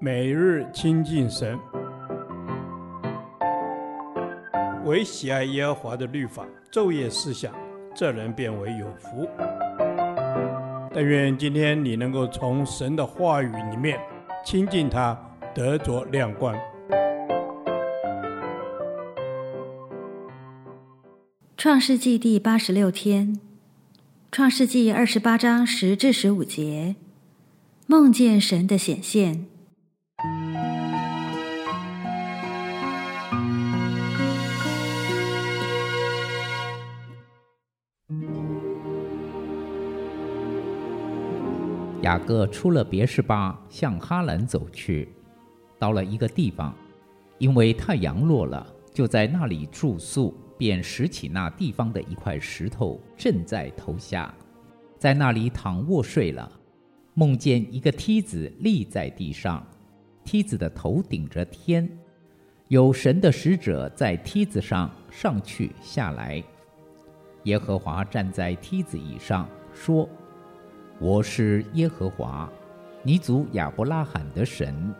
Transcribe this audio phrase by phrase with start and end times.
[0.00, 1.58] 每日亲近神，
[4.84, 7.54] 唯喜爱耶和华的律法，昼夜思想，
[7.94, 9.28] 这人便为有福。
[10.92, 13.98] 但愿今天你能够从神的话语里面
[14.44, 15.18] 亲近他，
[15.54, 16.54] 得着亮光。
[21.56, 23.40] 创世纪第八十六天，
[24.30, 26.94] 创世纪二十八章十至十五节，
[27.86, 29.46] 梦见神的显现。
[42.04, 45.08] 雅各出了别是巴，向哈兰走去，
[45.78, 46.76] 到了一个地方，
[47.38, 50.34] 因为太阳落了，就在那里住宿。
[50.56, 54.32] 便拾起那地方的一块石头，枕在头下，
[54.96, 56.48] 在那里躺卧睡了。
[57.14, 59.66] 梦见一个梯子立在地上，
[60.24, 61.90] 梯子的头顶着天，
[62.68, 66.40] 有神的使者在梯子上上去下来。
[67.42, 70.08] 耶和华站在梯子以上，说
[71.00, 72.48] ：“我是耶和华，
[73.02, 74.94] 你祖亚伯拉罕的神，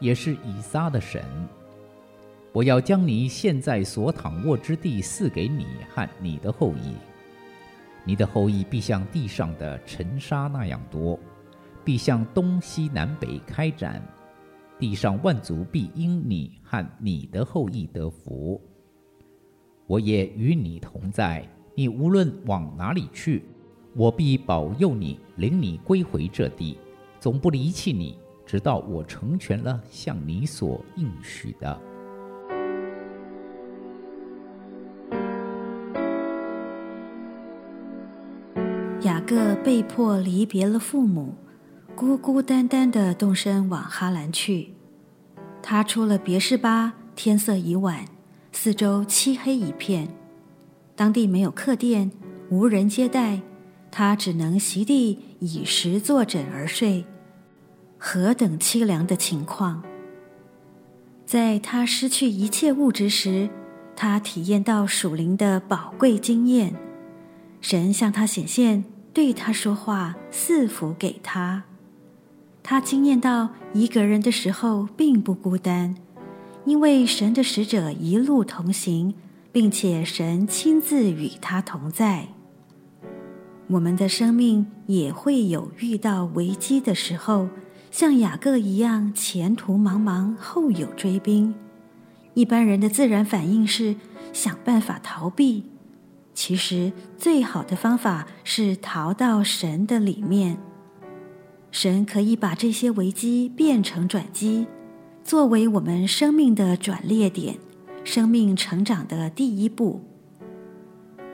[0.00, 1.22] 也是以撒的神。”
[2.50, 6.94] 我要将你现在所躺卧之地赐给你和你的后裔，
[8.04, 11.18] 你的后裔必像地上的尘沙那样多，
[11.84, 14.00] 必向东西南北开展，
[14.78, 18.60] 地上万族必因你和你的后裔得福。
[19.86, 23.44] 我也与你同在，你无论往哪里去，
[23.96, 26.76] 我必保佑你，领你归回这地，
[27.20, 31.80] 总不离弃你，直到我成全了向你所应许的。
[39.02, 41.34] 雅各被迫离别了父母，
[41.94, 44.74] 孤孤单单的动身往哈兰去。
[45.62, 48.04] 他出了别是巴，天色已晚，
[48.50, 50.08] 四周漆黑一片，
[50.96, 52.10] 当地没有客店，
[52.50, 53.40] 无人接待，
[53.96, 57.04] 他只能席地以石作枕而睡。
[57.96, 59.84] 何等凄凉的情况！
[61.24, 63.48] 在他失去一切物质时，
[63.94, 66.74] 他体验到属灵的宝贵经验，
[67.60, 68.84] 神向他显现。
[69.12, 71.62] 对他说话，赐福给他。
[72.64, 75.94] 他经验到一个人的时候并不孤单，
[76.64, 79.14] 因为神的使者一路同行，
[79.52, 82.33] 并且神亲自与他同在。
[83.68, 87.48] 我们的生命也会有遇到危机的时候，
[87.90, 91.54] 像雅各一样，前途茫茫，后有追兵。
[92.34, 93.96] 一般人的自然反应是
[94.32, 95.64] 想办法逃避。
[96.34, 100.58] 其实，最好的方法是逃到神的里面。
[101.70, 104.66] 神可以把这些危机变成转机，
[105.24, 107.56] 作为我们生命的转捩点，
[108.04, 110.02] 生命成长的第一步。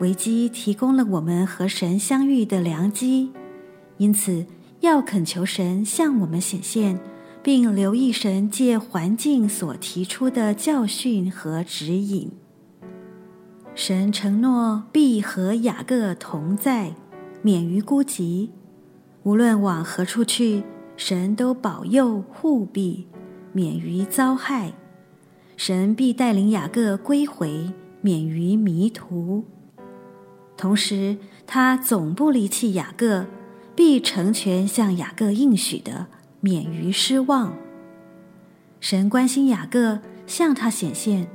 [0.00, 3.31] 危机提供了我们和神相遇的良机，
[3.99, 4.47] 因此
[4.81, 6.99] 要恳求神向我们显现，
[7.43, 12.31] 并留意神借环境所提出的教训和指引。
[13.75, 16.94] 神承诺必和雅各同在，
[17.43, 18.49] 免于孤寂。
[19.22, 20.62] 无论往何处去，
[20.97, 23.06] 神都保佑护庇，
[23.53, 24.72] 免于遭害。
[25.59, 29.44] 神必带领雅各归回，免于迷途。
[30.60, 31.16] 同时，
[31.47, 33.25] 他总不离弃雅各，
[33.75, 36.09] 必成全向雅各应许的，
[36.41, 37.54] 免于失望。
[38.78, 41.26] 神关心雅各，向他显现。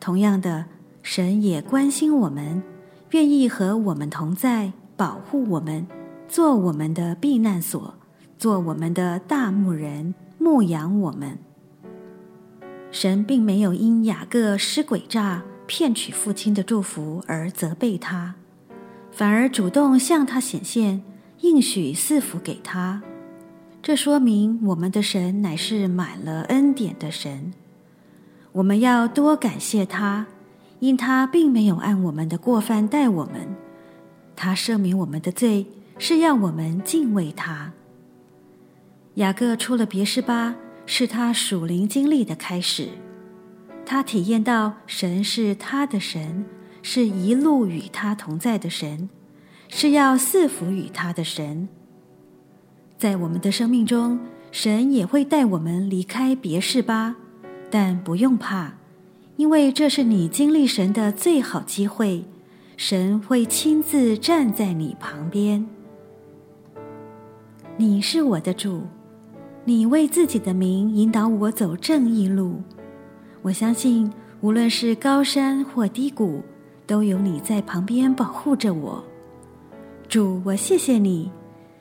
[0.00, 0.66] 同样的。
[1.04, 2.62] 神也关心我们，
[3.10, 5.86] 愿意和我们同在，保护我们，
[6.26, 7.94] 做我们的避难所，
[8.38, 11.38] 做我们的大牧人，牧养我们。
[12.90, 18.34] 神并没有因雅各施诡诈、骗取父亲的祝福而责备他，
[19.14, 21.02] 反而主动向他显现，
[21.40, 23.00] 应许赐福给他。
[23.80, 27.52] 这说明我们的神乃是满了恩典的神，
[28.52, 30.26] 我们要多感谢他。
[30.80, 33.54] 因他并没有按我们的过犯待我们，
[34.36, 35.64] 他赦免我们的罪，
[35.96, 37.72] 是要我们敬畏他。
[39.14, 42.88] 雅各出了别是巴，是他属灵经历的开始。
[43.86, 46.44] 他体验到神是他的神，
[46.86, 49.08] 是一路与他同在的神，
[49.68, 51.66] 是要赐福与他的神。
[52.98, 54.20] 在我们的生命中，
[54.52, 57.16] 神也会带我们离开别是吧，
[57.70, 58.74] 但不用怕。
[59.38, 62.22] 因为这是你经历神的最好机会，
[62.76, 65.66] 神会亲自站在你旁边。
[67.78, 68.82] 你是我的主，
[69.64, 72.60] 你为自己的名引导我走正义路。
[73.40, 76.42] 我相信，无论是高山或低谷，
[76.86, 79.02] 都有你在旁边保护着我。
[80.08, 81.30] 主，我谢谢你，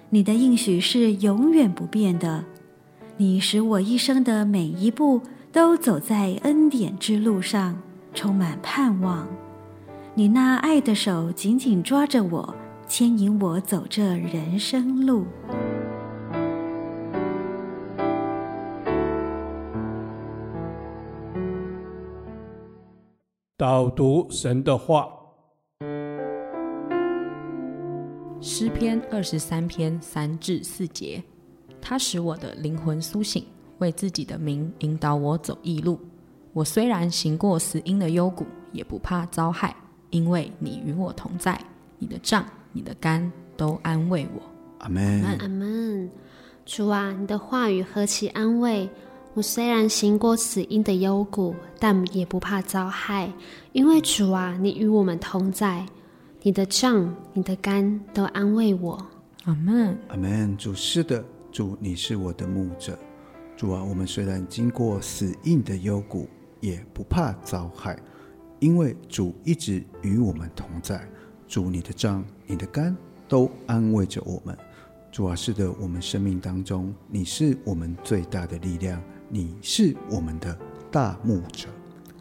[0.10, 2.44] 你的应许是永远不变的。
[3.18, 5.22] 你使我一生的每一步
[5.52, 7.78] 都走在恩典之路上，
[8.14, 9.28] 充满盼望。
[10.16, 12.56] 你那爱的手紧紧抓着我，
[12.88, 15.26] 牵引我走这人生路。
[23.63, 25.07] 导读神的话，
[28.42, 31.24] 诗篇二十三篇三至四节。
[31.81, 33.45] 他使我的灵魂苏醒，
[33.77, 35.98] 为自己的名引导我走义路。
[36.51, 39.74] 我虽然行过死荫的幽谷，也不怕遭害，
[40.10, 41.57] 因为你与我同在。
[42.00, 44.42] 你的杖、你的竿都安慰我。
[44.80, 45.24] 阿门。
[45.39, 46.12] 阿门。
[46.65, 48.89] 主啊，你的话语何其安慰！
[49.36, 53.34] 我虽然行过死荫的幽谷，但也不怕遭害，
[53.72, 55.84] 因为主啊，你与我们同在。
[56.44, 59.04] 你的杖、你的竿都安慰我。
[59.46, 59.98] 阿门。
[60.10, 60.56] 阿门。
[60.56, 61.24] 主是的。
[61.52, 62.96] 主，你是我的牧者。
[63.58, 66.28] 主啊，我们虽然经过死荫的幽谷，
[66.60, 67.98] 也不怕遭害，
[68.60, 71.02] 因为主一直与我们同在。
[71.48, 72.96] 主，你的杖、你的竿
[73.28, 74.56] 都安慰着我们。
[75.12, 79.02] 主啊，是的，我们生命当中，你是我们最大的力量，
[79.34, 80.56] 你是我们的
[80.92, 81.68] 大牧者。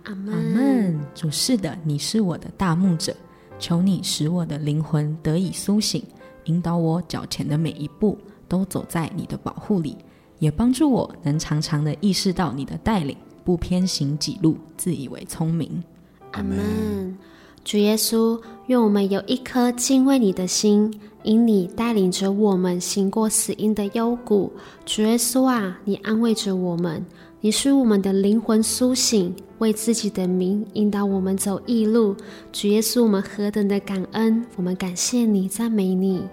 [0.05, 0.99] 阿门。
[1.15, 3.15] 主是的，你是我的大牧者。
[3.59, 6.03] 求你使我的灵魂得以苏醒，
[6.45, 8.17] 引导我脚前的每一步。
[8.49, 9.99] 都走在你的保护里，
[10.39, 13.15] 也帮助我能常常的意识到你的带领，
[13.45, 15.85] 不偏行己路，自以为聪明。
[16.31, 17.19] 阿门。
[17.65, 20.93] 主耶稣，愿我们有一颗敬畏你的心，
[21.23, 24.53] 因你带领着我们行过死荫的幽谷。
[24.85, 27.05] 主耶稣啊，你安慰着我们，
[27.41, 32.17] 你使我们的灵魂苏醒，为自己的名引导我们走义路。
[32.53, 34.45] 主耶稣，我们何等的感恩！
[34.57, 36.27] 我们感谢你，赞美你。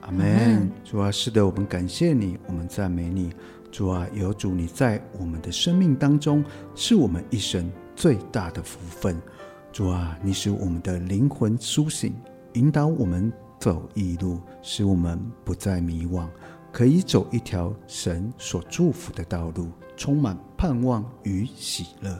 [0.00, 0.68] 阿门。
[0.84, 3.30] 主啊，是的，我们感谢你，我们赞美你。
[3.70, 6.44] 主啊，有主你在我们的生命当中，
[6.74, 9.16] 是我们一生最大的福分。
[9.74, 12.14] 主啊，你使我们的灵魂苏醒，
[12.52, 16.28] 引导我们走义路，使我们不再迷惘，
[16.70, 22.16] 可以走一条神所祝福的道路，充满盼望与喜乐。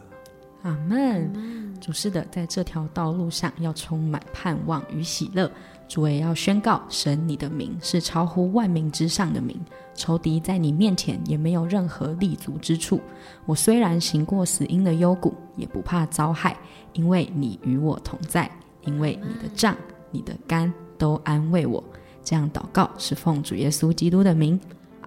[0.63, 1.33] 阿门。
[1.81, 5.49] 主是的，在这条道路上要充满盼望与喜乐。
[5.87, 9.59] 主也要宣告，神你的名是超乎万名之上的名，
[9.95, 13.01] 仇敌在你面前也没有任何立足之处。
[13.47, 16.57] 我虽然行过死荫的幽谷，也不怕遭害，
[16.95, 18.51] 因为你与我同在，
[18.83, 19.77] 因为你的杖、
[20.11, 21.83] 你的竿都安慰我。
[22.23, 24.59] 这样祷告是奉主耶稣基督的名。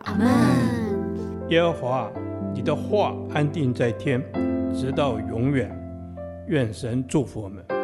[0.04, 0.28] 阿门。
[1.50, 2.12] 耶和华，
[2.54, 4.24] 你的话安定在天，
[4.76, 5.76] 直到永远。
[6.48, 7.77] 愿神祝福我们。